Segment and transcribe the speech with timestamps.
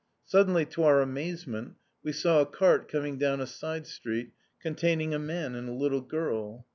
[0.25, 5.19] Suddenly, to our amazement, we saw a cart coming down a side street, containing a
[5.19, 6.65] man and a little girl.